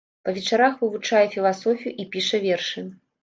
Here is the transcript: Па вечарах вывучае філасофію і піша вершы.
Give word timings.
Па 0.27 0.31
вечарах 0.37 0.79
вывучае 0.83 1.21
філасофію 1.35 1.93
і 2.05 2.09
піша 2.15 2.43
вершы. 2.49 2.87